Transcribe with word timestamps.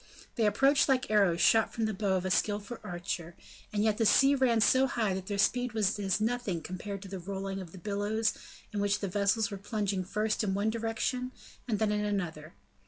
They 0.33 0.47
approached 0.47 0.89
like 0.89 1.11
arrows 1.11 1.41
shot 1.41 1.71
from 1.75 1.85
the 1.85 1.93
bow 1.93 2.17
of 2.17 2.25
a 2.25 2.31
skillful 2.31 2.79
archer; 2.83 3.35
and 3.71 3.83
yet 3.83 3.99
the 3.99 4.05
sea 4.07 4.33
ran 4.33 4.59
so 4.59 4.87
high 4.87 5.13
that 5.13 5.27
their 5.27 5.37
speed 5.37 5.73
was 5.73 5.99
as 5.99 6.19
nothing 6.19 6.61
compared 6.63 7.03
to 7.03 7.07
the 7.07 7.19
rolling 7.19 7.61
of 7.61 7.71
the 7.71 7.77
billows 7.77 8.33
in 8.73 8.79
which 8.79 8.99
the 9.01 9.07
vessels 9.07 9.51
were 9.51 9.57
plunging 9.57 10.03
first 10.03 10.43
in 10.43 10.55
one 10.55 10.71
direction 10.71 11.31
and 11.67 11.77
then 11.77 11.91
in 11.91 12.03
another. 12.03 12.55